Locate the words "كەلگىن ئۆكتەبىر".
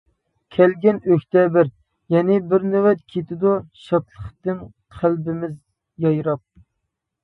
0.53-1.69